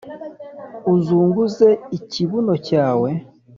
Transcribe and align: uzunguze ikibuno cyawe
uzunguze 0.95 1.67
ikibuno 1.97 2.53
cyawe 2.67 3.09